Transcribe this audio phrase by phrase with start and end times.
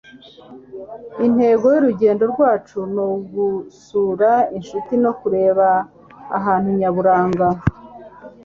[1.27, 5.67] intego y'urugendo rwacu ni ugusura inshuti no kureba
[6.37, 7.47] ahantu nyaburanga